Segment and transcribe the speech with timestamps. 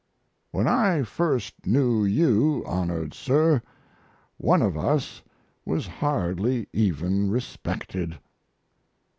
[0.49, 3.61] When I first knew you, Honored Sir,
[4.37, 5.21] one of us
[5.63, 8.17] was hardly even respected.